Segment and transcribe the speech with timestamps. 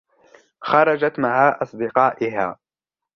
[0.61, 2.59] خرجت مع أصدقائها.